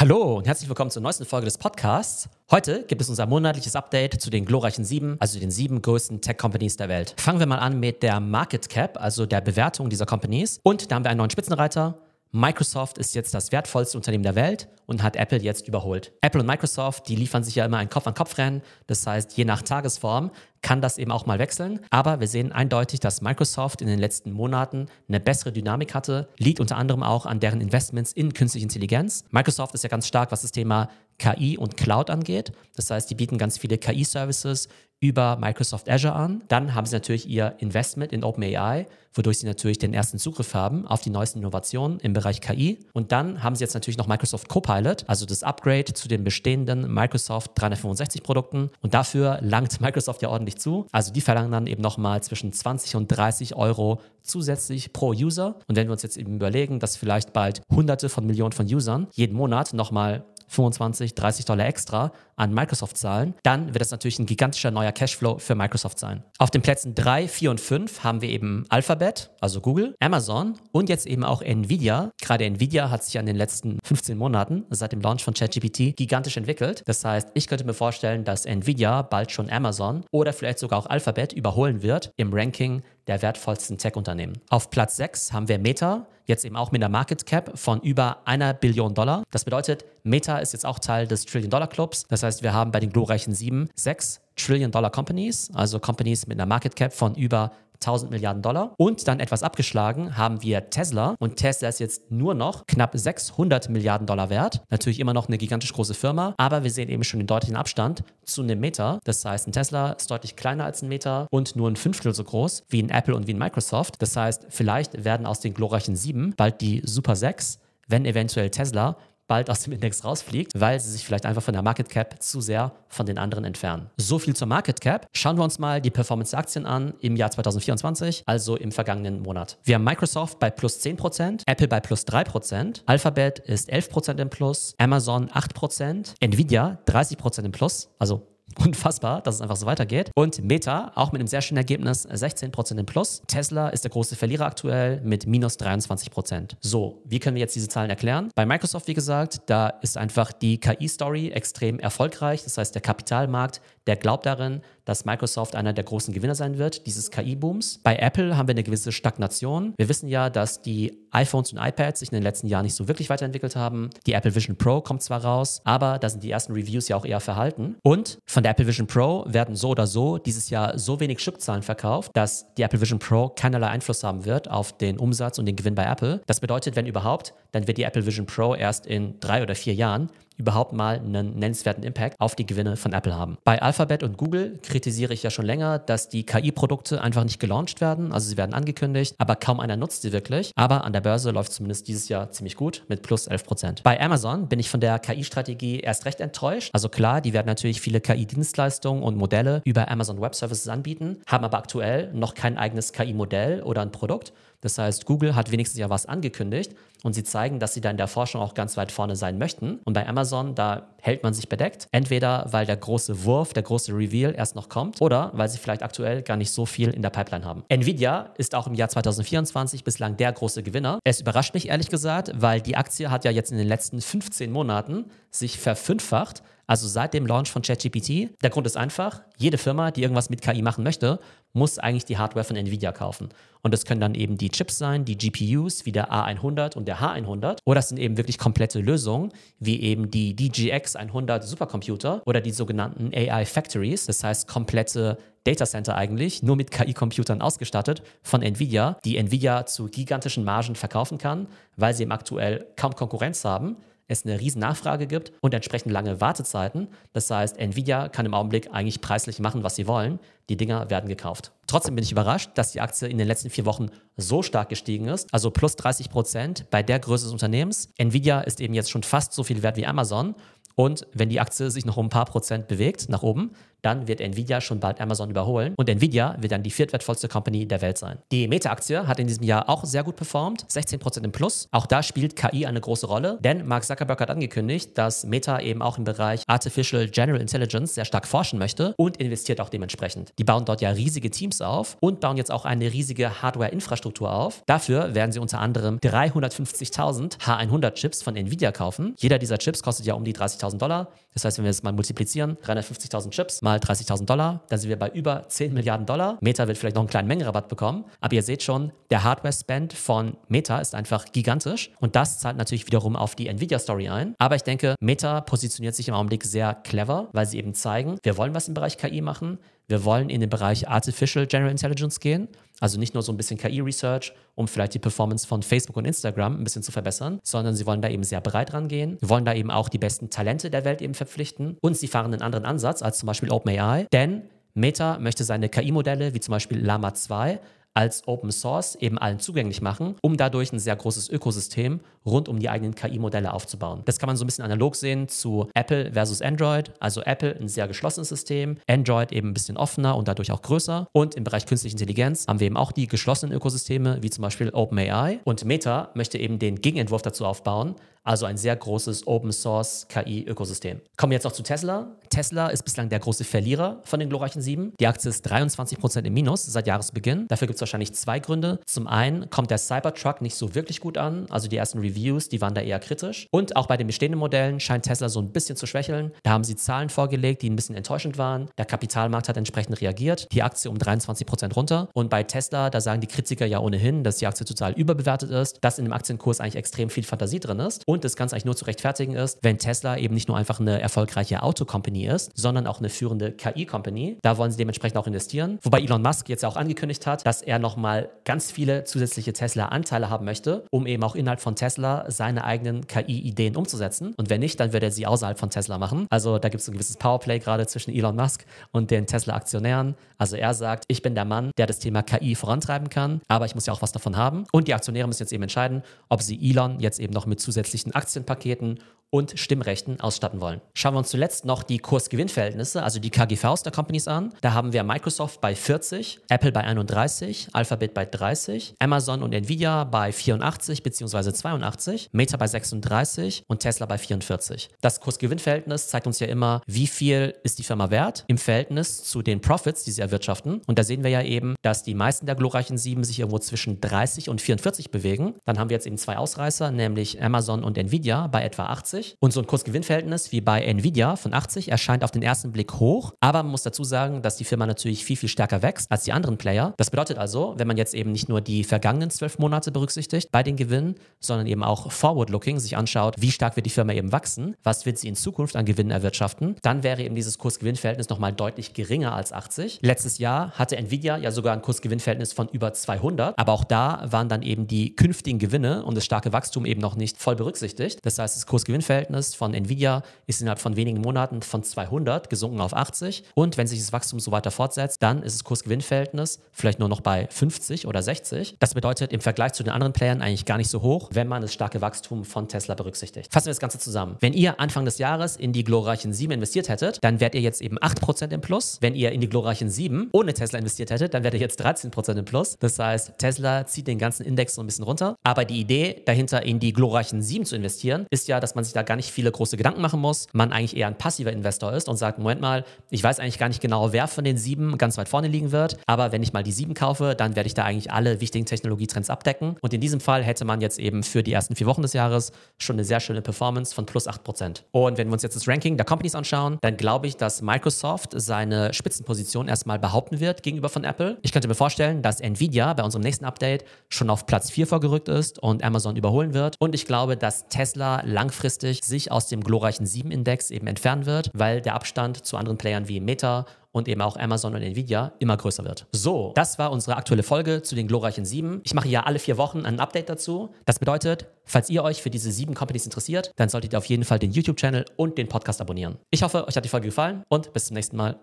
Hallo 0.00 0.38
und 0.38 0.46
herzlich 0.46 0.66
willkommen 0.66 0.90
zur 0.90 1.02
neuesten 1.02 1.26
Folge 1.26 1.44
des 1.44 1.58
Podcasts. 1.58 2.30
Heute 2.50 2.84
gibt 2.84 3.02
es 3.02 3.10
unser 3.10 3.26
monatliches 3.26 3.76
Update 3.76 4.18
zu 4.18 4.30
den 4.30 4.46
glorreichen 4.46 4.82
sieben, 4.82 5.18
also 5.20 5.38
den 5.38 5.50
sieben 5.50 5.82
größten 5.82 6.22
Tech-Companies 6.22 6.78
der 6.78 6.88
Welt. 6.88 7.14
Fangen 7.18 7.38
wir 7.38 7.44
mal 7.44 7.58
an 7.58 7.78
mit 7.78 8.02
der 8.02 8.18
Market 8.18 8.70
Cap, 8.70 8.98
also 8.98 9.26
der 9.26 9.42
Bewertung 9.42 9.90
dieser 9.90 10.06
Companies. 10.06 10.58
Und 10.62 10.90
da 10.90 10.94
haben 10.94 11.04
wir 11.04 11.10
einen 11.10 11.18
neuen 11.18 11.28
Spitzenreiter. 11.28 11.98
Microsoft 12.32 12.98
ist 12.98 13.16
jetzt 13.16 13.34
das 13.34 13.50
wertvollste 13.50 13.98
Unternehmen 13.98 14.22
der 14.22 14.36
Welt 14.36 14.68
und 14.86 15.02
hat 15.02 15.16
Apple 15.16 15.38
jetzt 15.38 15.66
überholt. 15.66 16.12
Apple 16.20 16.40
und 16.40 16.46
Microsoft, 16.46 17.08
die 17.08 17.16
liefern 17.16 17.42
sich 17.42 17.56
ja 17.56 17.64
immer 17.64 17.78
ein 17.78 17.88
Kopf-an-Kopf-Rennen. 17.88 18.62
Das 18.86 19.04
heißt, 19.04 19.36
je 19.36 19.44
nach 19.44 19.62
Tagesform 19.62 20.30
kann 20.62 20.80
das 20.80 20.98
eben 20.98 21.10
auch 21.10 21.26
mal 21.26 21.40
wechseln. 21.40 21.80
Aber 21.90 22.20
wir 22.20 22.28
sehen 22.28 22.52
eindeutig, 22.52 23.00
dass 23.00 23.20
Microsoft 23.20 23.82
in 23.82 23.88
den 23.88 23.98
letzten 23.98 24.30
Monaten 24.30 24.86
eine 25.08 25.18
bessere 25.18 25.50
Dynamik 25.50 25.92
hatte. 25.92 26.28
Liegt 26.38 26.60
unter 26.60 26.76
anderem 26.76 27.02
auch 27.02 27.26
an 27.26 27.40
deren 27.40 27.60
Investments 27.60 28.12
in 28.12 28.32
künstliche 28.32 28.64
Intelligenz. 28.64 29.24
Microsoft 29.30 29.74
ist 29.74 29.82
ja 29.82 29.88
ganz 29.88 30.06
stark, 30.06 30.30
was 30.30 30.42
das 30.42 30.52
Thema 30.52 30.88
KI 31.18 31.58
und 31.58 31.76
Cloud 31.76 32.10
angeht. 32.10 32.52
Das 32.76 32.90
heißt, 32.90 33.10
die 33.10 33.16
bieten 33.16 33.38
ganz 33.38 33.58
viele 33.58 33.76
KI-Services 33.76 34.68
über 35.00 35.36
Microsoft 35.36 35.88
Azure 35.88 36.14
an. 36.14 36.42
Dann 36.48 36.74
haben 36.74 36.86
sie 36.86 36.94
natürlich 36.94 37.28
ihr 37.28 37.54
Investment 37.58 38.12
in 38.12 38.22
OpenAI, 38.22 38.86
wodurch 39.14 39.38
sie 39.38 39.46
natürlich 39.46 39.78
den 39.78 39.94
ersten 39.94 40.18
Zugriff 40.18 40.54
haben 40.54 40.86
auf 40.86 41.00
die 41.00 41.08
neuesten 41.08 41.38
Innovationen 41.38 41.98
im 42.00 42.12
Bereich 42.12 42.42
KI. 42.42 42.78
Und 42.92 43.10
dann 43.10 43.42
haben 43.42 43.56
sie 43.56 43.64
jetzt 43.64 43.72
natürlich 43.72 43.96
noch 43.96 44.06
Microsoft 44.06 44.48
Copilot, 44.48 45.04
also 45.08 45.24
das 45.24 45.42
Upgrade 45.42 45.92
zu 45.94 46.06
den 46.06 46.22
bestehenden 46.22 46.92
Microsoft 46.92 47.52
365 47.54 48.22
Produkten. 48.22 48.70
Und 48.82 48.92
dafür 48.92 49.38
langt 49.40 49.80
Microsoft 49.80 50.20
ja 50.20 50.28
ordentlich 50.28 50.58
zu. 50.58 50.86
Also 50.92 51.12
die 51.12 51.22
verlangen 51.22 51.50
dann 51.50 51.66
eben 51.66 51.82
nochmal 51.82 52.22
zwischen 52.22 52.52
20 52.52 52.96
und 52.96 53.08
30 53.08 53.56
Euro 53.56 54.00
zusätzlich 54.22 54.92
pro 54.92 55.12
User. 55.12 55.56
Und 55.66 55.76
wenn 55.76 55.88
wir 55.88 55.92
uns 55.92 56.02
jetzt 56.02 56.18
eben 56.18 56.34
überlegen, 56.34 56.78
dass 56.78 56.98
vielleicht 56.98 57.32
bald 57.32 57.62
hunderte 57.70 58.10
von 58.10 58.26
Millionen 58.26 58.52
von 58.52 58.66
Usern 58.66 59.08
jeden 59.14 59.34
Monat 59.34 59.72
nochmal 59.72 60.24
25, 60.50 61.14
30 61.14 61.44
Dollar 61.44 61.66
extra 61.66 62.12
an 62.40 62.54
Microsoft 62.54 62.96
zahlen, 62.96 63.34
dann 63.42 63.68
wird 63.68 63.80
das 63.80 63.90
natürlich 63.90 64.18
ein 64.18 64.26
gigantischer 64.26 64.70
neuer 64.70 64.92
Cashflow 64.92 65.38
für 65.38 65.54
Microsoft 65.54 65.98
sein. 65.98 66.24
Auf 66.38 66.50
den 66.50 66.62
Plätzen 66.62 66.94
3, 66.94 67.28
4 67.28 67.50
und 67.50 67.60
5 67.60 68.02
haben 68.02 68.22
wir 68.22 68.30
eben 68.30 68.64
Alphabet, 68.70 69.30
also 69.40 69.60
Google, 69.60 69.94
Amazon 70.00 70.58
und 70.72 70.88
jetzt 70.88 71.06
eben 71.06 71.22
auch 71.22 71.42
Nvidia. 71.42 72.10
Gerade 72.20 72.46
Nvidia 72.46 72.90
hat 72.90 73.04
sich 73.04 73.18
an 73.18 73.26
den 73.26 73.36
letzten 73.36 73.78
15 73.84 74.16
Monaten 74.16 74.64
seit 74.70 74.92
dem 74.92 75.02
Launch 75.02 75.22
von 75.22 75.34
ChatGPT 75.34 75.94
gigantisch 75.96 76.36
entwickelt. 76.36 76.82
Das 76.86 77.04
heißt, 77.04 77.28
ich 77.34 77.46
könnte 77.46 77.64
mir 77.64 77.74
vorstellen, 77.74 78.24
dass 78.24 78.46
Nvidia 78.46 79.02
bald 79.02 79.30
schon 79.30 79.50
Amazon 79.50 80.04
oder 80.10 80.32
vielleicht 80.32 80.58
sogar 80.58 80.78
auch 80.78 80.86
Alphabet 80.86 81.34
überholen 81.34 81.82
wird 81.82 82.12
im 82.16 82.32
Ranking 82.32 82.82
der 83.06 83.22
wertvollsten 83.22 83.76
Tech-Unternehmen. 83.76 84.38
Auf 84.48 84.70
Platz 84.70 84.96
6 84.96 85.32
haben 85.32 85.48
wir 85.48 85.58
Meta, 85.58 86.06
jetzt 86.30 86.44
eben 86.44 86.56
auch 86.56 86.70
mit 86.70 86.80
einer 86.80 86.88
Market 86.88 87.26
Cap 87.26 87.58
von 87.58 87.80
über 87.80 88.18
einer 88.24 88.54
Billion 88.54 88.94
Dollar. 88.94 89.24
Das 89.30 89.44
bedeutet, 89.44 89.84
Meta 90.04 90.38
ist 90.38 90.52
jetzt 90.52 90.64
auch 90.64 90.78
Teil 90.78 91.06
des 91.06 91.26
Trillion-Dollar-Clubs. 91.26 92.06
Das 92.08 92.22
heißt, 92.22 92.29
wir 92.42 92.52
haben 92.52 92.70
bei 92.70 92.80
den 92.80 92.90
glorreichen 92.90 93.34
sieben 93.34 93.68
sechs 93.74 94.20
Trillion-Dollar-Companies, 94.36 95.50
also 95.54 95.78
Companies 95.78 96.26
mit 96.26 96.38
einer 96.38 96.46
Market 96.46 96.76
Cap 96.76 96.92
von 96.92 97.14
über 97.14 97.52
1000 97.80 98.10
Milliarden 98.10 98.42
Dollar. 98.42 98.74
Und 98.76 99.08
dann 99.08 99.20
etwas 99.20 99.42
abgeschlagen 99.42 100.16
haben 100.16 100.42
wir 100.42 100.70
Tesla. 100.70 101.14
Und 101.18 101.36
Tesla 101.36 101.68
ist 101.68 101.80
jetzt 101.80 102.10
nur 102.10 102.34
noch 102.34 102.66
knapp 102.66 102.92
600 102.94 103.68
Milliarden 103.70 104.06
Dollar 104.06 104.30
wert. 104.30 104.62
Natürlich 104.70 105.00
immer 105.00 105.14
noch 105.14 105.28
eine 105.28 105.38
gigantisch 105.38 105.72
große 105.72 105.94
Firma, 105.94 106.34
aber 106.36 106.62
wir 106.62 106.70
sehen 106.70 106.88
eben 106.88 107.04
schon 107.04 107.20
den 107.20 107.26
deutlichen 107.26 107.56
Abstand 107.56 108.04
zu 108.24 108.42
einem 108.42 108.60
Meta. 108.60 109.00
Das 109.04 109.24
heißt, 109.24 109.48
ein 109.48 109.52
Tesla 109.52 109.92
ist 109.92 110.10
deutlich 110.10 110.36
kleiner 110.36 110.64
als 110.64 110.82
ein 110.82 110.88
Meta 110.88 111.26
und 111.30 111.56
nur 111.56 111.70
ein 111.70 111.76
Fünftel 111.76 112.14
so 112.14 112.24
groß 112.24 112.64
wie 112.68 112.82
ein 112.82 112.90
Apple 112.90 113.14
und 113.14 113.26
wie 113.26 113.34
ein 113.34 113.38
Microsoft. 113.38 114.00
Das 114.02 114.16
heißt, 114.16 114.46
vielleicht 114.50 115.04
werden 115.04 115.26
aus 115.26 115.40
den 115.40 115.54
glorreichen 115.54 115.96
sieben 115.96 116.34
bald 116.36 116.60
die 116.60 116.82
Super 116.84 117.16
6 117.16 117.58
wenn 117.90 118.04
eventuell 118.04 118.50
Tesla 118.50 118.96
bald 119.30 119.48
aus 119.48 119.62
dem 119.62 119.72
Index 119.72 120.04
rausfliegt, 120.04 120.52
weil 120.56 120.80
sie 120.80 120.90
sich 120.90 121.06
vielleicht 121.06 121.24
einfach 121.24 121.42
von 121.42 121.54
der 121.54 121.62
Market 121.62 121.88
Cap 121.88 122.20
zu 122.20 122.40
sehr 122.40 122.72
von 122.88 123.06
den 123.06 123.16
anderen 123.16 123.44
entfernen. 123.44 123.88
So 123.96 124.18
viel 124.18 124.34
zur 124.34 124.48
Market 124.48 124.80
Cap. 124.80 125.06
Schauen 125.12 125.36
wir 125.36 125.44
uns 125.44 125.60
mal 125.60 125.80
die 125.80 125.90
Performance 125.90 126.32
der 126.32 126.40
Aktien 126.40 126.66
an 126.66 126.94
im 127.00 127.14
Jahr 127.14 127.30
2024, 127.30 128.24
also 128.26 128.56
im 128.56 128.72
vergangenen 128.72 129.22
Monat. 129.22 129.58
Wir 129.62 129.76
haben 129.76 129.84
Microsoft 129.84 130.40
bei 130.40 130.50
plus 130.50 130.80
10%, 130.80 131.42
Apple 131.46 131.68
bei 131.68 131.78
plus 131.78 132.04
3%, 132.08 132.82
Alphabet 132.86 133.38
ist 133.38 133.72
11% 133.72 134.18
im 134.20 134.30
Plus, 134.30 134.74
Amazon 134.78 135.28
8%, 135.28 136.14
Nvidia 136.18 136.80
30% 136.88 137.44
im 137.44 137.52
Plus, 137.52 137.88
also 138.00 138.26
Unfassbar, 138.58 139.22
dass 139.22 139.36
es 139.36 139.40
einfach 139.40 139.56
so 139.56 139.66
weitergeht. 139.66 140.10
Und 140.14 140.42
Meta, 140.42 140.92
auch 140.94 141.12
mit 141.12 141.20
einem 141.20 141.28
sehr 141.28 141.40
schönen 141.40 141.58
Ergebnis, 141.58 142.08
16% 142.08 142.78
im 142.78 142.86
Plus. 142.86 143.22
Tesla 143.26 143.68
ist 143.68 143.84
der 143.84 143.90
große 143.90 144.16
Verlierer 144.16 144.46
aktuell 144.46 145.00
mit 145.02 145.26
minus 145.26 145.58
23%. 145.58 146.56
So, 146.60 147.02
wie 147.04 147.20
können 147.20 147.36
wir 147.36 147.40
jetzt 147.40 147.54
diese 147.54 147.68
Zahlen 147.68 147.90
erklären? 147.90 148.30
Bei 148.34 148.46
Microsoft, 148.46 148.88
wie 148.88 148.94
gesagt, 148.94 149.42
da 149.46 149.68
ist 149.68 149.96
einfach 149.96 150.32
die 150.32 150.58
KI-Story 150.58 151.30
extrem 151.30 151.78
erfolgreich. 151.78 152.44
Das 152.44 152.58
heißt, 152.58 152.74
der 152.74 152.82
Kapitalmarkt, 152.82 153.60
der 153.90 153.96
glaubt 153.96 154.24
darin, 154.24 154.60
dass 154.84 155.04
Microsoft 155.04 155.56
einer 155.56 155.72
der 155.72 155.82
großen 155.82 156.14
Gewinner 156.14 156.36
sein 156.36 156.58
wird, 156.58 156.86
dieses 156.86 157.10
KI-Booms. 157.10 157.80
Bei 157.82 157.96
Apple 157.96 158.36
haben 158.36 158.46
wir 158.46 158.52
eine 158.52 158.62
gewisse 158.62 158.92
Stagnation. 158.92 159.74
Wir 159.76 159.88
wissen 159.88 160.08
ja, 160.08 160.30
dass 160.30 160.62
die 160.62 160.96
iPhones 161.10 161.52
und 161.52 161.58
iPads 161.58 161.98
sich 161.98 162.12
in 162.12 162.14
den 162.14 162.22
letzten 162.22 162.46
Jahren 162.46 162.62
nicht 162.62 162.76
so 162.76 162.86
wirklich 162.86 163.10
weiterentwickelt 163.10 163.56
haben. 163.56 163.90
Die 164.06 164.12
Apple 164.12 164.32
Vision 164.32 164.56
Pro 164.56 164.80
kommt 164.80 165.02
zwar 165.02 165.24
raus, 165.24 165.60
aber 165.64 165.98
da 165.98 166.08
sind 166.08 166.22
die 166.22 166.30
ersten 166.30 166.52
Reviews 166.52 166.86
ja 166.86 166.94
auch 166.94 167.04
eher 167.04 167.18
verhalten. 167.18 167.78
Und 167.82 168.18
von 168.28 168.44
der 168.44 168.52
Apple 168.52 168.68
Vision 168.68 168.86
Pro 168.86 169.24
werden 169.26 169.56
so 169.56 169.70
oder 169.70 169.88
so 169.88 170.18
dieses 170.18 170.50
Jahr 170.50 170.78
so 170.78 171.00
wenig 171.00 171.18
Stückzahlen 171.18 171.64
verkauft, 171.64 172.12
dass 172.14 172.54
die 172.54 172.62
Apple 172.62 172.80
Vision 172.80 173.00
Pro 173.00 173.30
keinerlei 173.30 173.66
Einfluss 173.70 174.04
haben 174.04 174.24
wird 174.24 174.48
auf 174.48 174.78
den 174.78 175.00
Umsatz 175.00 175.40
und 175.40 175.46
den 175.46 175.56
Gewinn 175.56 175.74
bei 175.74 175.84
Apple. 175.84 176.20
Das 176.26 176.38
bedeutet, 176.38 176.76
wenn 176.76 176.86
überhaupt, 176.86 177.34
dann 177.50 177.66
wird 177.66 177.76
die 177.76 177.82
Apple 177.82 178.06
Vision 178.06 178.26
Pro 178.26 178.54
erst 178.54 178.86
in 178.86 179.18
drei 179.18 179.42
oder 179.42 179.56
vier 179.56 179.74
Jahren 179.74 180.12
überhaupt 180.36 180.72
mal 180.72 180.96
einen 180.96 181.38
nennenswerten 181.38 181.84
Impact 181.84 182.16
auf 182.18 182.34
die 182.34 182.46
Gewinne 182.46 182.76
von 182.76 182.92
Apple 182.92 183.14
haben. 183.14 183.36
Bei 183.44 183.60
Alphabet 183.60 184.02
und 184.02 184.16
Google 184.16 184.58
kritisiere 184.62 185.12
ich 185.12 185.22
ja 185.22 185.30
schon 185.30 185.44
länger, 185.44 185.78
dass 185.78 186.08
die 186.08 186.24
KI-Produkte 186.24 187.00
einfach 187.00 187.24
nicht 187.24 187.40
gelauncht 187.40 187.80
werden. 187.80 188.12
Also 188.12 188.28
sie 188.28 188.36
werden 188.36 188.54
angekündigt, 188.54 189.14
aber 189.18 189.36
kaum 189.36 189.60
einer 189.60 189.76
nutzt 189.76 190.02
sie 190.02 190.12
wirklich. 190.12 190.52
Aber 190.56 190.84
an 190.84 190.92
der 190.92 191.00
Börse 191.00 191.30
läuft 191.30 191.52
zumindest 191.52 191.88
dieses 191.88 192.08
Jahr 192.08 192.30
ziemlich 192.30 192.56
gut 192.56 192.84
mit 192.88 193.02
plus 193.02 193.26
11 193.26 193.44
Prozent. 193.44 193.82
Bei 193.82 194.00
Amazon 194.00 194.48
bin 194.48 194.58
ich 194.58 194.70
von 194.70 194.80
der 194.80 194.98
KI-Strategie 194.98 195.80
erst 195.80 196.06
recht 196.06 196.20
enttäuscht. 196.20 196.70
Also 196.72 196.88
klar, 196.88 197.20
die 197.20 197.32
werden 197.32 197.46
natürlich 197.46 197.80
viele 197.80 198.00
KI-Dienstleistungen 198.00 199.02
und 199.02 199.16
Modelle 199.16 199.60
über 199.64 199.90
Amazon 199.90 200.20
Web 200.20 200.34
Services 200.34 200.68
anbieten, 200.68 201.18
haben 201.26 201.44
aber 201.44 201.58
aktuell 201.58 202.12
noch 202.12 202.34
kein 202.34 202.56
eigenes 202.56 202.92
KI-Modell 202.92 203.62
oder 203.62 203.82
ein 203.82 203.92
Produkt. 203.92 204.32
Das 204.60 204.78
heißt, 204.78 205.06
Google 205.06 205.34
hat 205.34 205.50
wenigstens 205.50 205.78
ja 205.78 205.88
was 205.88 206.06
angekündigt 206.06 206.74
und 207.02 207.14
sie 207.14 207.24
zeigen, 207.24 207.58
dass 207.58 207.74
sie 207.74 207.80
da 207.80 207.90
in 207.90 207.96
der 207.96 208.08
Forschung 208.08 208.42
auch 208.42 208.54
ganz 208.54 208.76
weit 208.76 208.92
vorne 208.92 209.16
sein 209.16 209.38
möchten. 209.38 209.80
Und 209.84 209.94
bei 209.94 210.06
Amazon, 210.06 210.54
da 210.54 210.88
hält 211.02 211.22
man 211.22 211.34
sich 211.34 211.48
bedeckt. 211.48 211.88
Entweder 211.92 212.46
weil 212.50 212.66
der 212.66 212.76
große 212.76 213.24
Wurf, 213.24 213.52
der 213.52 213.62
große 213.62 213.92
Reveal 213.92 214.34
erst 214.34 214.56
noch 214.56 214.68
kommt 214.68 215.00
oder 215.00 215.30
weil 215.34 215.48
sie 215.48 215.58
vielleicht 215.58 215.82
aktuell 215.82 216.22
gar 216.22 216.36
nicht 216.36 216.50
so 216.50 216.66
viel 216.66 216.90
in 216.90 217.02
der 217.02 217.10
Pipeline 217.10 217.44
haben. 217.44 217.64
Nvidia 217.68 218.32
ist 218.38 218.54
auch 218.54 218.66
im 218.66 218.74
Jahr 218.74 218.88
2024 218.88 219.84
bislang 219.84 220.16
der 220.16 220.32
große 220.32 220.62
Gewinner. 220.62 220.98
Es 221.04 221.20
überrascht 221.20 221.54
mich 221.54 221.68
ehrlich 221.68 221.88
gesagt, 221.88 222.32
weil 222.34 222.60
die 222.60 222.76
Aktie 222.76 223.10
hat 223.10 223.24
ja 223.24 223.30
jetzt 223.30 223.52
in 223.52 223.58
den 223.58 223.68
letzten 223.68 224.00
15 224.00 224.50
Monaten 224.50 225.06
sich 225.30 225.58
verfünffacht. 225.58 226.42
Also 226.66 226.86
seit 226.86 227.14
dem 227.14 227.26
Launch 227.26 227.50
von 227.50 227.62
ChatGPT. 227.62 228.30
Der 228.42 228.50
Grund 228.50 228.64
ist 228.64 228.76
einfach, 228.76 229.22
jede 229.36 229.58
Firma, 229.58 229.90
die 229.90 230.02
irgendwas 230.02 230.30
mit 230.30 230.40
KI 230.40 230.62
machen 230.62 230.84
möchte, 230.84 231.18
muss 231.52 231.80
eigentlich 231.80 232.04
die 232.04 232.16
Hardware 232.16 232.44
von 232.44 232.54
Nvidia 232.54 232.92
kaufen. 232.92 233.30
Und 233.62 233.74
das 233.74 233.84
können 233.84 234.00
dann 234.00 234.14
eben 234.14 234.38
die 234.38 234.50
Chips 234.50 234.78
sein, 234.78 235.04
die 235.04 235.18
GPUs 235.18 235.84
wie 235.84 235.90
der 235.90 236.12
A100 236.12 236.76
und 236.76 236.86
der 236.86 236.98
H100. 236.98 237.58
Oder 237.64 237.80
es 237.80 237.88
sind 237.88 237.98
eben 237.98 238.16
wirklich 238.16 238.38
komplette 238.38 238.78
Lösungen, 238.78 239.32
wie 239.58 239.80
eben 239.80 240.12
die 240.12 240.36
DGX 240.36 240.89
100 240.96 241.44
Supercomputer 241.44 242.22
oder 242.26 242.40
die 242.40 242.52
sogenannten 242.52 243.12
AI 243.14 243.44
Factories. 243.44 244.06
Das 244.06 244.24
heißt 244.24 244.48
komplette 244.48 245.18
Datacenter 245.44 245.96
eigentlich, 245.96 246.42
nur 246.42 246.56
mit 246.56 246.70
KI-Computern 246.70 247.40
ausgestattet 247.40 248.02
von 248.22 248.42
Nvidia, 248.42 248.98
die 249.04 249.16
Nvidia 249.16 249.66
zu 249.66 249.86
gigantischen 249.86 250.44
Margen 250.44 250.74
verkaufen 250.74 251.18
kann, 251.18 251.46
weil 251.76 251.94
sie 251.94 252.02
eben 252.02 252.12
aktuell 252.12 252.66
kaum 252.76 252.94
Konkurrenz 252.94 253.44
haben 253.44 253.76
es 254.10 254.26
eine 254.26 254.40
riesen 254.40 254.60
Nachfrage 254.60 255.06
gibt 255.06 255.32
und 255.40 255.54
entsprechend 255.54 255.92
lange 255.92 256.20
Wartezeiten. 256.20 256.88
Das 257.12 257.30
heißt, 257.30 257.58
Nvidia 257.58 258.08
kann 258.08 258.26
im 258.26 258.34
Augenblick 258.34 258.68
eigentlich 258.72 259.00
preislich 259.00 259.38
machen, 259.38 259.62
was 259.62 259.76
sie 259.76 259.86
wollen. 259.86 260.18
Die 260.48 260.56
Dinger 260.56 260.90
werden 260.90 261.08
gekauft. 261.08 261.52
Trotzdem 261.68 261.94
bin 261.94 262.02
ich 262.02 262.10
überrascht, 262.10 262.50
dass 262.56 262.72
die 262.72 262.80
Aktie 262.80 263.06
in 263.06 263.18
den 263.18 263.28
letzten 263.28 263.50
vier 263.50 263.64
Wochen 263.64 263.90
so 264.16 264.42
stark 264.42 264.68
gestiegen 264.68 265.06
ist, 265.06 265.32
also 265.32 265.52
plus 265.52 265.76
30 265.76 266.10
Prozent 266.10 266.66
bei 266.70 266.82
der 266.82 266.98
Größe 266.98 267.26
des 267.26 267.32
Unternehmens. 267.32 267.90
Nvidia 267.98 268.40
ist 268.40 268.60
eben 268.60 268.74
jetzt 268.74 268.90
schon 268.90 269.04
fast 269.04 269.32
so 269.32 269.44
viel 269.44 269.62
wert 269.62 269.76
wie 269.76 269.86
Amazon. 269.86 270.34
Und 270.80 271.06
wenn 271.12 271.28
die 271.28 271.40
Aktie 271.40 271.70
sich 271.70 271.84
noch 271.84 271.98
um 271.98 272.06
ein 272.06 272.08
paar 272.08 272.24
Prozent 272.24 272.66
bewegt 272.66 273.10
nach 273.10 273.22
oben, 273.22 273.50
dann 273.82 274.08
wird 274.08 274.20
Nvidia 274.20 274.60
schon 274.60 274.80
bald 274.80 275.00
Amazon 275.00 275.30
überholen 275.30 275.74
und 275.76 275.88
Nvidia 275.88 276.36
wird 276.40 276.52
dann 276.52 276.62
die 276.62 276.70
viertwertvollste 276.70 277.28
Company 277.28 277.66
der 277.66 277.80
Welt 277.80 277.98
sein. 277.98 278.18
Die 278.32 278.48
Meta-Aktie 278.48 279.06
hat 279.06 279.18
in 279.18 279.26
diesem 279.26 279.44
Jahr 279.44 279.68
auch 279.68 279.84
sehr 279.84 280.04
gut 280.04 280.16
performt, 280.16 280.66
16% 280.68 281.24
im 281.24 281.32
Plus. 281.32 281.68
Auch 281.70 281.86
da 281.86 282.02
spielt 282.02 282.36
KI 282.36 282.66
eine 282.66 282.80
große 282.80 283.06
Rolle, 283.06 283.38
denn 283.42 283.66
Mark 283.66 283.84
Zuckerberg 283.84 284.20
hat 284.20 284.30
angekündigt, 284.30 284.96
dass 284.96 285.24
Meta 285.24 285.60
eben 285.60 285.82
auch 285.82 285.98
im 285.98 286.04
Bereich 286.04 286.42
Artificial 286.46 287.08
General 287.08 287.40
Intelligence 287.40 287.94
sehr 287.94 288.04
stark 288.04 288.26
forschen 288.26 288.58
möchte 288.58 288.94
und 288.96 289.16
investiert 289.16 289.60
auch 289.60 289.68
dementsprechend. 289.68 290.32
Die 290.38 290.44
bauen 290.44 290.64
dort 290.64 290.80
ja 290.80 290.90
riesige 290.90 291.30
Teams 291.30 291.60
auf 291.60 291.96
und 292.00 292.20
bauen 292.20 292.36
jetzt 292.36 292.50
auch 292.50 292.64
eine 292.64 292.92
riesige 292.92 293.42
Hardware-Infrastruktur 293.42 294.32
auf. 294.32 294.62
Dafür 294.66 295.14
werden 295.14 295.32
sie 295.32 295.38
unter 295.38 295.60
anderem 295.60 295.98
350.000 295.98 297.38
H100-Chips 297.38 298.22
von 298.22 298.36
Nvidia 298.36 298.72
kaufen. 298.72 299.14
Jeder 299.18 299.38
dieser 299.38 299.58
Chips 299.58 299.82
kostet 299.82 300.06
ja 300.06 300.14
um 300.14 300.24
die 300.24 300.34
30.000 300.34 300.78
Dollar. 300.78 301.08
Das 301.34 301.44
heißt, 301.44 301.58
wenn 301.58 301.64
wir 301.64 301.70
es 301.70 301.82
mal 301.82 301.92
multiplizieren, 301.92 302.56
350.000 302.64 303.30
Chips 303.30 303.62
mal 303.62 303.78
30.000 303.78 304.24
Dollar, 304.24 304.64
dann 304.68 304.78
sind 304.78 304.88
wir 304.88 304.98
bei 304.98 305.08
über 305.10 305.48
10 305.48 305.72
Milliarden 305.72 306.06
Dollar. 306.06 306.38
Meta 306.40 306.66
wird 306.66 306.78
vielleicht 306.78 306.96
noch 306.96 307.02
einen 307.02 307.10
kleinen 307.10 307.28
Mengenrabatt 307.28 307.68
bekommen, 307.68 308.04
aber 308.20 308.34
ihr 308.34 308.42
seht 308.42 308.62
schon, 308.62 308.92
der 309.10 309.22
Hardware-Spend 309.24 309.92
von 309.92 310.36
Meta 310.48 310.78
ist 310.78 310.94
einfach 310.94 311.26
gigantisch 311.32 311.90
und 312.00 312.16
das 312.16 312.40
zahlt 312.40 312.56
natürlich 312.56 312.86
wiederum 312.86 313.16
auf 313.16 313.34
die 313.34 313.48
Nvidia-Story 313.48 314.08
ein. 314.08 314.34
Aber 314.38 314.56
ich 314.56 314.62
denke, 314.62 314.94
Meta 315.00 315.40
positioniert 315.40 315.94
sich 315.94 316.08
im 316.08 316.14
Augenblick 316.14 316.44
sehr 316.44 316.74
clever, 316.74 317.28
weil 317.32 317.46
sie 317.46 317.58
eben 317.58 317.74
zeigen, 317.74 318.18
wir 318.22 318.36
wollen 318.36 318.54
was 318.54 318.68
im 318.68 318.74
Bereich 318.74 318.96
KI 318.98 319.20
machen, 319.20 319.58
wir 319.90 320.04
wollen 320.04 320.30
in 320.30 320.40
den 320.40 320.48
Bereich 320.48 320.88
Artificial 320.88 321.46
General 321.46 321.70
Intelligence 321.70 322.20
gehen, 322.20 322.48
also 322.80 322.98
nicht 322.98 323.12
nur 323.12 323.22
so 323.22 323.32
ein 323.32 323.36
bisschen 323.36 323.58
KI-Research, 323.58 324.32
um 324.54 324.68
vielleicht 324.68 324.94
die 324.94 324.98
Performance 324.98 325.46
von 325.46 325.62
Facebook 325.62 325.96
und 325.96 326.04
Instagram 326.04 326.56
ein 326.56 326.64
bisschen 326.64 326.82
zu 326.82 326.92
verbessern, 326.92 327.40
sondern 327.42 327.74
sie 327.74 327.86
wollen 327.86 328.00
da 328.00 328.08
eben 328.08 328.24
sehr 328.24 328.40
breit 328.40 328.72
rangehen, 328.72 329.18
wollen 329.20 329.44
da 329.44 329.52
eben 329.52 329.70
auch 329.70 329.88
die 329.88 329.98
besten 329.98 330.30
Talente 330.30 330.70
der 330.70 330.84
Welt 330.84 331.02
eben 331.02 331.14
verpflichten 331.14 331.76
und 331.82 331.96
sie 331.96 332.08
fahren 332.08 332.32
einen 332.32 332.42
anderen 332.42 332.64
Ansatz 332.64 333.02
als 333.02 333.18
zum 333.18 333.26
Beispiel 333.26 333.50
OpenAI, 333.50 334.06
denn 334.12 334.42
Meta 334.74 335.18
möchte 335.18 335.44
seine 335.44 335.68
KI-Modelle 335.68 336.32
wie 336.32 336.40
zum 336.40 336.52
Beispiel 336.52 336.78
Llama 336.78 337.12
2 337.12 337.58
als 338.00 338.26
Open 338.26 338.50
Source 338.50 338.94
eben 338.94 339.18
allen 339.18 339.40
zugänglich 339.40 339.82
machen, 339.82 340.16
um 340.22 340.38
dadurch 340.38 340.72
ein 340.72 340.78
sehr 340.78 340.96
großes 340.96 341.28
Ökosystem 341.28 342.00
rund 342.24 342.48
um 342.48 342.58
die 342.58 342.70
eigenen 342.70 342.94
KI-Modelle 342.94 343.52
aufzubauen. 343.52 344.00
Das 344.06 344.18
kann 344.18 344.26
man 344.26 344.38
so 344.38 344.44
ein 344.44 344.46
bisschen 344.46 344.64
analog 344.64 344.96
sehen 344.96 345.28
zu 345.28 345.68
Apple 345.74 346.10
versus 346.14 346.40
Android. 346.40 346.92
Also 346.98 347.20
Apple 347.20 347.54
ein 347.60 347.68
sehr 347.68 347.88
geschlossenes 347.88 348.30
System, 348.30 348.78
Android 348.88 349.32
eben 349.32 349.48
ein 349.48 349.54
bisschen 349.54 349.76
offener 349.76 350.16
und 350.16 350.28
dadurch 350.28 350.50
auch 350.50 350.62
größer. 350.62 351.08
Und 351.12 351.34
im 351.34 351.44
Bereich 351.44 351.66
künstliche 351.66 351.94
Intelligenz 351.94 352.46
haben 352.48 352.58
wir 352.58 352.68
eben 352.68 352.78
auch 352.78 352.92
die 352.92 353.06
geschlossenen 353.06 353.54
Ökosysteme, 353.54 354.22
wie 354.22 354.30
zum 354.30 354.40
Beispiel 354.40 354.70
OpenAI. 354.70 355.40
Und 355.44 355.66
Meta 355.66 356.10
möchte 356.14 356.38
eben 356.38 356.58
den 356.58 356.80
Gegenentwurf 356.80 357.20
dazu 357.20 357.44
aufbauen, 357.44 357.96
also 358.22 358.46
ein 358.46 358.56
sehr 358.56 358.76
großes 358.76 359.26
Open 359.26 359.52
Source 359.52 360.06
KI-Ökosystem. 360.08 361.00
Kommen 361.16 361.30
wir 361.30 361.36
jetzt 361.36 361.44
noch 361.44 361.52
zu 361.52 361.62
Tesla. 361.62 362.16
Tesla 362.28 362.68
ist 362.68 362.82
bislang 362.82 363.08
der 363.08 363.18
große 363.18 363.44
Verlierer 363.44 364.00
von 364.04 364.20
den 364.20 364.28
glorreichen 364.28 364.62
sieben. 364.62 364.92
Die 365.00 365.06
Aktie 365.06 365.30
ist 365.30 365.50
23% 365.50 366.24
im 366.24 366.32
Minus 366.32 366.64
seit 366.66 366.86
Jahresbeginn. 366.86 367.48
Dafür 367.48 367.66
gibt 367.66 367.76
es 367.76 367.80
wahrscheinlich 367.80 368.12
zwei 368.12 368.38
Gründe. 368.38 368.78
Zum 368.86 369.06
einen 369.06 369.48
kommt 369.50 369.70
der 369.70 369.78
Cybertruck 369.78 370.42
nicht 370.42 370.54
so 370.54 370.74
wirklich 370.74 371.00
gut 371.00 371.18
an. 371.18 371.46
Also 371.50 371.68
die 371.68 371.76
ersten 371.76 371.98
Reviews, 371.98 372.48
die 372.48 372.60
waren 372.60 372.74
da 372.74 372.82
eher 372.82 373.00
kritisch. 373.00 373.46
Und 373.50 373.74
auch 373.76 373.86
bei 373.86 373.96
den 373.96 374.06
bestehenden 374.06 374.38
Modellen 374.38 374.80
scheint 374.80 375.06
Tesla 375.06 375.28
so 375.28 375.40
ein 375.40 375.52
bisschen 375.52 375.76
zu 375.76 375.86
schwächeln. 375.86 376.32
Da 376.42 376.50
haben 376.50 376.64
sie 376.64 376.76
Zahlen 376.76 377.08
vorgelegt, 377.08 377.62
die 377.62 377.70
ein 377.70 377.76
bisschen 377.76 377.96
enttäuschend 377.96 378.38
waren. 378.38 378.68
Der 378.78 378.84
Kapitalmarkt 378.84 379.48
hat 379.48 379.56
entsprechend 379.56 380.00
reagiert. 380.00 380.46
Die 380.52 380.62
Aktie 380.62 380.90
um 380.90 380.98
23% 380.98 381.74
runter. 381.74 382.08
Und 382.12 382.28
bei 382.28 382.42
Tesla, 382.42 382.90
da 382.90 383.00
sagen 383.00 383.20
die 383.20 383.26
Kritiker 383.26 383.66
ja 383.66 383.80
ohnehin, 383.80 384.22
dass 384.22 384.36
die 384.36 384.46
Aktie 384.46 384.66
total 384.66 384.92
überbewertet 384.92 385.50
ist, 385.50 385.78
dass 385.80 385.98
in 385.98 386.04
dem 386.04 386.12
Aktienkurs 386.12 386.60
eigentlich 386.60 386.76
extrem 386.76 387.10
viel 387.10 387.24
Fantasie 387.24 387.60
drin 387.60 387.80
ist 387.80 388.04
und 388.10 388.24
das 388.24 388.34
Ganze 388.34 388.56
eigentlich 388.56 388.64
nur 388.64 388.74
zu 388.74 388.86
rechtfertigen 388.86 389.34
ist, 389.34 389.60
wenn 389.62 389.78
Tesla 389.78 390.16
eben 390.16 390.34
nicht 390.34 390.48
nur 390.48 390.56
einfach 390.56 390.80
eine 390.80 391.00
erfolgreiche 391.00 391.62
Auto-Company 391.62 392.26
ist, 392.26 392.50
sondern 392.56 392.88
auch 392.88 392.98
eine 392.98 393.08
führende 393.08 393.52
KI-Company. 393.52 394.38
Da 394.42 394.58
wollen 394.58 394.72
sie 394.72 394.78
dementsprechend 394.78 395.16
auch 395.16 395.28
investieren. 395.28 395.78
Wobei 395.82 396.00
Elon 396.00 396.20
Musk 396.20 396.48
jetzt 396.48 396.64
auch 396.64 396.74
angekündigt 396.74 397.24
hat, 397.28 397.46
dass 397.46 397.62
er 397.62 397.78
nochmal 397.78 398.28
ganz 398.44 398.72
viele 398.72 399.04
zusätzliche 399.04 399.52
Tesla-Anteile 399.52 400.28
haben 400.28 400.44
möchte, 400.44 400.84
um 400.90 401.06
eben 401.06 401.22
auch 401.22 401.36
innerhalb 401.36 401.60
von 401.60 401.76
Tesla 401.76 402.24
seine 402.28 402.64
eigenen 402.64 403.06
KI-Ideen 403.06 403.76
umzusetzen. 403.76 404.34
Und 404.36 404.50
wenn 404.50 404.58
nicht, 404.58 404.80
dann 404.80 404.92
wird 404.92 405.04
er 405.04 405.12
sie 405.12 405.26
außerhalb 405.26 405.56
von 405.56 405.70
Tesla 405.70 405.96
machen. 405.96 406.26
Also 406.30 406.58
da 406.58 406.68
gibt 406.68 406.80
es 406.80 406.88
ein 406.88 406.94
gewisses 406.94 407.16
Powerplay 407.16 407.60
gerade 407.60 407.86
zwischen 407.86 408.12
Elon 408.12 408.34
Musk 408.34 408.64
und 408.90 409.12
den 409.12 409.28
Tesla-Aktionären. 409.28 410.16
Also 410.36 410.56
er 410.56 410.74
sagt, 410.74 411.04
ich 411.06 411.22
bin 411.22 411.36
der 411.36 411.44
Mann, 411.44 411.70
der 411.78 411.86
das 411.86 412.00
Thema 412.00 412.24
KI 412.24 412.56
vorantreiben 412.56 413.08
kann, 413.08 413.40
aber 413.46 413.66
ich 413.66 413.76
muss 413.76 413.86
ja 413.86 413.92
auch 413.92 414.02
was 414.02 414.10
davon 414.10 414.36
haben. 414.36 414.64
Und 414.72 414.88
die 414.88 414.94
Aktionäre 414.94 415.28
müssen 415.28 415.42
jetzt 415.42 415.52
eben 415.52 415.62
entscheiden, 415.62 416.02
ob 416.28 416.42
sie 416.42 416.58
Elon 416.70 416.98
jetzt 416.98 417.20
eben 417.20 417.32
noch 417.32 417.46
mit 417.46 417.60
zusätzlichen 417.60 417.99
zusätzlichen 418.00 418.14
Aktienpaketen 418.14 419.00
und 419.30 419.58
Stimmrechten 419.58 420.20
ausstatten 420.20 420.60
wollen. 420.60 420.80
Schauen 420.94 421.14
wir 421.14 421.18
uns 421.18 421.30
zuletzt 421.30 421.64
noch 421.64 421.82
die 421.82 421.98
Kurs-Gewinn-Verhältnisse, 421.98 423.02
also 423.02 423.20
die 423.20 423.30
KGVs 423.30 423.84
der 423.84 423.92
Companies 423.92 424.26
an. 424.28 424.52
Da 424.60 424.72
haben 424.74 424.92
wir 424.92 425.04
Microsoft 425.04 425.60
bei 425.60 425.74
40, 425.74 426.40
Apple 426.48 426.72
bei 426.72 426.82
31, 426.82 427.68
Alphabet 427.72 428.12
bei 428.12 428.24
30, 428.24 428.94
Amazon 428.98 429.42
und 429.42 429.54
Nvidia 429.54 430.04
bei 430.04 430.32
84 430.32 431.02
bzw. 431.02 431.52
82, 431.52 432.30
Meta 432.32 432.56
bei 432.56 432.66
36 432.66 433.64
und 433.68 433.80
Tesla 433.80 434.06
bei 434.06 434.18
44. 434.18 434.90
Das 435.00 435.20
Kurs-Gewinn-Verhältnis 435.20 436.08
zeigt 436.08 436.26
uns 436.26 436.40
ja 436.40 436.48
immer, 436.48 436.82
wie 436.86 437.06
viel 437.06 437.54
ist 437.62 437.78
die 437.78 437.84
Firma 437.84 438.10
wert 438.10 438.44
im 438.48 438.58
Verhältnis 438.58 439.22
zu 439.22 439.42
den 439.42 439.60
Profits, 439.60 440.02
die 440.04 440.10
sie 440.10 440.22
erwirtschaften. 440.22 440.82
Und 440.86 440.98
da 440.98 441.04
sehen 441.04 441.22
wir 441.22 441.30
ja 441.30 441.42
eben, 441.42 441.76
dass 441.82 442.02
die 442.02 442.14
meisten 442.14 442.46
der 442.46 442.56
glorreichen 442.56 442.98
sieben 442.98 443.22
sich 443.22 443.38
irgendwo 443.38 443.60
zwischen 443.60 444.00
30 444.00 444.48
und 444.48 444.60
44 444.60 445.12
bewegen. 445.12 445.54
Dann 445.66 445.78
haben 445.78 445.88
wir 445.88 445.94
jetzt 445.94 446.06
eben 446.06 446.18
zwei 446.18 446.36
Ausreißer, 446.36 446.90
nämlich 446.90 447.40
Amazon 447.40 447.84
und 447.84 447.96
Nvidia 447.96 448.48
bei 448.48 448.64
etwa 448.64 448.86
80 448.86 449.19
80 449.20 449.36
und 449.40 449.52
so 449.52 449.60
ein 449.60 449.66
Kursgewinnverhältnis 449.66 450.52
wie 450.52 450.60
bei 450.60 450.82
Nvidia 450.82 451.36
von 451.36 451.54
80 451.54 451.90
erscheint 451.90 452.24
auf 452.24 452.30
den 452.30 452.42
ersten 452.42 452.72
Blick 452.72 452.94
hoch, 452.94 453.34
aber 453.40 453.62
man 453.62 453.72
muss 453.72 453.82
dazu 453.82 454.04
sagen, 454.04 454.42
dass 454.42 454.56
die 454.56 454.64
Firma 454.64 454.86
natürlich 454.86 455.24
viel, 455.24 455.36
viel 455.36 455.48
stärker 455.48 455.82
wächst 455.82 456.10
als 456.10 456.24
die 456.24 456.32
anderen 456.32 456.58
Player. 456.58 456.94
Das 456.96 457.10
bedeutet 457.10 457.38
also, 457.38 457.74
wenn 457.76 457.86
man 457.86 457.96
jetzt 457.96 458.14
eben 458.14 458.32
nicht 458.32 458.48
nur 458.48 458.60
die 458.60 458.84
vergangenen 458.84 459.30
zwölf 459.30 459.58
Monate 459.58 459.92
berücksichtigt 459.92 460.50
bei 460.50 460.62
den 460.62 460.76
Gewinnen, 460.76 461.16
sondern 461.38 461.66
eben 461.66 461.82
auch 461.82 462.10
forward-looking 462.10 462.78
sich 462.78 462.96
anschaut, 462.96 463.36
wie 463.38 463.50
stark 463.50 463.76
wird 463.76 463.86
die 463.86 463.90
Firma 463.90 464.12
eben 464.12 464.32
wachsen, 464.32 464.76
was 464.82 465.06
wird 465.06 465.18
sie 465.18 465.28
in 465.28 465.36
Zukunft 465.36 465.76
an 465.76 465.84
Gewinnen 465.84 466.10
erwirtschaften, 466.10 466.76
dann 466.82 467.02
wäre 467.02 467.22
eben 467.22 467.34
dieses 467.34 467.58
Kursgewinnverhältnis 467.58 468.28
nochmal 468.28 468.52
deutlich 468.52 468.94
geringer 468.94 469.34
als 469.34 469.52
80. 469.52 470.00
Letztes 470.02 470.38
Jahr 470.38 470.72
hatte 470.72 470.96
Nvidia 470.96 471.36
ja 471.36 471.50
sogar 471.50 471.74
ein 471.74 471.82
Kursgewinnverhältnis 471.82 472.52
von 472.52 472.68
über 472.68 472.92
200, 472.92 473.58
aber 473.58 473.72
auch 473.72 473.84
da 473.84 474.26
waren 474.30 474.48
dann 474.48 474.62
eben 474.62 474.86
die 474.86 475.14
künftigen 475.14 475.58
Gewinne 475.58 476.04
und 476.04 476.16
das 476.16 476.24
starke 476.24 476.52
Wachstum 476.52 476.86
eben 476.86 477.00
noch 477.00 477.16
nicht 477.16 477.38
voll 477.38 477.56
berücksichtigt. 477.56 478.20
Das 478.22 478.38
heißt, 478.38 478.56
das 478.56 478.66
Kursgewinnverhältnis 478.66 479.09
Kursgewinnverhältnis 479.10 479.54
von 479.56 479.74
Nvidia 479.74 480.22
ist 480.46 480.60
innerhalb 480.60 480.78
von 480.78 480.94
wenigen 480.94 481.20
Monaten 481.20 481.62
von 481.62 481.82
200 481.82 482.48
gesunken 482.48 482.80
auf 482.80 482.94
80. 482.94 483.42
Und 483.54 483.76
wenn 483.76 483.88
sich 483.88 483.98
das 483.98 484.12
Wachstum 484.12 484.38
so 484.38 484.52
weiter 484.52 484.70
fortsetzt, 484.70 485.20
dann 485.20 485.42
ist 485.42 485.56
das 485.56 485.64
Kursgewinnverhältnis 485.64 486.60
vielleicht 486.72 487.00
nur 487.00 487.08
noch 487.08 487.20
bei 487.20 487.48
50 487.50 488.06
oder 488.06 488.22
60. 488.22 488.76
Das 488.78 488.94
bedeutet 488.94 489.32
im 489.32 489.40
Vergleich 489.40 489.72
zu 489.72 489.82
den 489.82 489.92
anderen 489.92 490.12
Playern 490.12 490.42
eigentlich 490.42 490.64
gar 490.64 490.78
nicht 490.78 490.90
so 490.90 491.02
hoch, 491.02 491.30
wenn 491.32 491.48
man 491.48 491.60
das 491.62 491.72
starke 491.72 492.00
Wachstum 492.00 492.44
von 492.44 492.68
Tesla 492.68 492.94
berücksichtigt. 492.94 493.52
Fassen 493.52 493.66
wir 493.66 493.70
das 493.72 493.80
Ganze 493.80 493.98
zusammen. 493.98 494.36
Wenn 494.38 494.52
ihr 494.52 494.78
Anfang 494.78 495.04
des 495.04 495.18
Jahres 495.18 495.56
in 495.56 495.72
die 495.72 495.82
glorreichen 495.82 496.32
7 496.32 496.52
investiert 496.52 496.88
hättet, 496.88 497.18
dann 497.22 497.40
wärt 497.40 497.56
ihr 497.56 497.60
jetzt 497.60 497.82
eben 497.82 497.98
8% 497.98 498.52
im 498.52 498.60
Plus. 498.60 498.98
Wenn 499.00 499.16
ihr 499.16 499.32
in 499.32 499.40
die 499.40 499.48
glorreichen 499.48 499.90
7 499.90 500.28
ohne 500.32 500.54
Tesla 500.54 500.78
investiert 500.78 501.10
hättet, 501.10 501.34
dann 501.34 501.42
wärt 501.42 501.54
ihr 501.54 501.60
jetzt 501.60 501.84
13% 501.84 502.38
im 502.38 502.44
Plus. 502.44 502.76
Das 502.78 502.98
heißt, 502.98 503.38
Tesla 503.38 503.86
zieht 503.86 504.06
den 504.06 504.18
ganzen 504.18 504.46
Index 504.46 504.76
so 504.76 504.82
ein 504.82 504.86
bisschen 504.86 505.04
runter. 505.04 505.36
Aber 505.42 505.64
die 505.64 505.80
Idee 505.80 506.22
dahinter, 506.24 506.62
in 506.62 506.78
die 506.78 506.92
glorreichen 506.92 507.42
7 507.42 507.64
zu 507.64 507.74
investieren, 507.74 508.26
ist 508.30 508.46
ja, 508.46 508.60
dass 508.60 508.74
man 508.74 508.84
sich 508.84 508.92
da 508.92 508.99
gar 509.02 509.16
nicht 509.16 509.30
viele 509.30 509.50
große 509.50 509.76
Gedanken 509.76 510.00
machen 510.00 510.20
muss, 510.20 510.46
man 510.52 510.72
eigentlich 510.72 510.96
eher 510.96 511.06
ein 511.06 511.18
passiver 511.18 511.52
Investor 511.52 511.92
ist 511.92 512.08
und 512.08 512.16
sagt, 512.16 512.38
Moment 512.38 512.60
mal, 512.60 512.84
ich 513.10 513.22
weiß 513.22 513.40
eigentlich 513.40 513.58
gar 513.58 513.68
nicht 513.68 513.80
genau, 513.80 514.12
wer 514.12 514.28
von 514.28 514.44
den 514.44 514.56
sieben 514.56 514.98
ganz 514.98 515.18
weit 515.18 515.28
vorne 515.28 515.48
liegen 515.48 515.72
wird, 515.72 515.96
aber 516.06 516.32
wenn 516.32 516.42
ich 516.42 516.52
mal 516.52 516.62
die 516.62 516.72
sieben 516.72 516.94
kaufe, 516.94 517.34
dann 517.36 517.56
werde 517.56 517.66
ich 517.66 517.74
da 517.74 517.84
eigentlich 517.84 518.12
alle 518.12 518.40
wichtigen 518.40 518.66
Technologietrends 518.66 519.30
abdecken. 519.30 519.76
Und 519.80 519.94
in 519.94 520.00
diesem 520.00 520.20
Fall 520.20 520.42
hätte 520.42 520.64
man 520.64 520.80
jetzt 520.80 520.98
eben 520.98 521.22
für 521.22 521.42
die 521.42 521.52
ersten 521.52 521.76
vier 521.76 521.86
Wochen 521.86 522.02
des 522.02 522.12
Jahres 522.12 522.52
schon 522.78 522.96
eine 522.96 523.04
sehr 523.04 523.20
schöne 523.20 523.42
Performance 523.42 523.94
von 523.94 524.06
plus 524.06 524.28
8%. 524.28 524.82
Und 524.92 525.18
wenn 525.18 525.28
wir 525.28 525.32
uns 525.32 525.42
jetzt 525.42 525.56
das 525.56 525.68
Ranking 525.68 525.96
der 525.96 526.06
Companies 526.06 526.34
anschauen, 526.34 526.78
dann 526.80 526.96
glaube 526.96 527.26
ich, 527.26 527.36
dass 527.36 527.62
Microsoft 527.62 528.32
seine 528.34 528.92
Spitzenposition 528.94 529.68
erstmal 529.68 529.98
behaupten 529.98 530.40
wird 530.40 530.62
gegenüber 530.62 530.88
von 530.88 531.04
Apple. 531.04 531.38
Ich 531.42 531.52
könnte 531.52 531.68
mir 531.68 531.74
vorstellen, 531.74 532.22
dass 532.22 532.40
Nvidia 532.40 532.92
bei 532.94 533.02
unserem 533.02 533.22
nächsten 533.22 533.44
Update 533.44 533.84
schon 534.08 534.30
auf 534.30 534.46
Platz 534.46 534.70
4 534.70 534.86
vorgerückt 534.86 535.28
ist 535.28 535.58
und 535.58 535.84
Amazon 535.84 536.16
überholen 536.16 536.54
wird. 536.54 536.76
Und 536.78 536.94
ich 536.94 537.06
glaube, 537.06 537.36
dass 537.36 537.68
Tesla 537.68 538.22
langfristig 538.24 538.89
sich 538.94 539.30
aus 539.30 539.48
dem 539.48 539.62
glorreichen 539.62 540.06
7-Index 540.06 540.70
eben 540.70 540.86
entfernen 540.86 541.26
wird, 541.26 541.50
weil 541.54 541.80
der 541.80 541.94
Abstand 541.94 542.44
zu 542.44 542.56
anderen 542.56 542.78
Playern 542.78 543.08
wie 543.08 543.20
Meta 543.20 543.66
und 543.92 544.08
eben 544.08 544.20
auch 544.20 544.36
Amazon 544.36 544.74
und 544.74 544.82
Nvidia 544.82 545.32
immer 545.38 545.56
größer 545.56 545.84
wird. 545.84 546.06
So, 546.12 546.52
das 546.54 546.78
war 546.78 546.92
unsere 546.92 547.16
aktuelle 547.16 547.42
Folge 547.42 547.82
zu 547.82 547.94
den 547.94 548.06
glorreichen 548.08 548.44
7. 548.44 548.80
Ich 548.84 548.94
mache 548.94 549.08
ja 549.08 549.24
alle 549.24 549.38
vier 549.38 549.56
Wochen 549.56 549.84
ein 549.84 550.00
Update 550.00 550.28
dazu. 550.28 550.70
Das 550.86 550.98
bedeutet, 550.98 551.46
falls 551.64 551.90
ihr 551.90 552.02
euch 552.02 552.22
für 552.22 552.30
diese 552.30 552.52
sieben 552.52 552.74
Companies 552.74 553.04
interessiert, 553.04 553.52
dann 553.56 553.68
solltet 553.68 553.92
ihr 553.92 553.98
auf 553.98 554.06
jeden 554.06 554.24
Fall 554.24 554.38
den 554.38 554.52
YouTube-Channel 554.52 555.04
und 555.16 555.38
den 555.38 555.48
Podcast 555.48 555.80
abonnieren. 555.80 556.18
Ich 556.30 556.42
hoffe, 556.42 556.66
euch 556.66 556.76
hat 556.76 556.84
die 556.84 556.88
Folge 556.88 557.08
gefallen 557.08 557.42
und 557.48 557.72
bis 557.72 557.86
zum 557.86 557.94
nächsten 557.94 558.16
Mal. 558.16 558.40